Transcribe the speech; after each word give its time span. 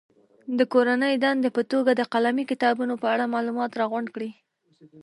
د 0.57 0.59
کورنۍ 0.73 1.13
دندې 1.23 1.49
په 1.57 1.61
توګه 1.71 1.91
د 1.95 2.01
قلمي 2.13 2.43
کتابونو 2.51 2.93
په 3.01 3.07
اړه 3.13 3.31
معلومات 3.35 3.71
راغونډ 3.79 4.07
کړي. 4.15 4.31